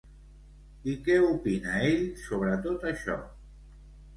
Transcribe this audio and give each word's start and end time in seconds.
I 0.93 0.95
què 1.09 1.17
opina 1.27 1.75
ell 1.91 2.01
sobre 2.25 2.57
tot 2.67 2.89
això? 2.95 3.19